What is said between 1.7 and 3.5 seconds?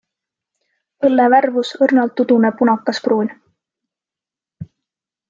õrnalt udune punakaspruun.